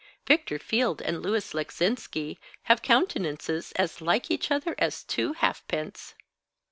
Victor 0.25 0.57
Field 0.57 0.99
and 1.03 1.21
Louis 1.21 1.53
Leczinski 1.53 2.39
have 2.63 2.81
countenances 2.81 3.71
as 3.73 4.01
like 4.01 4.31
each 4.31 4.49
other 4.49 4.73
as 4.79 5.03
two 5.03 5.33
halfpence." 5.33 6.15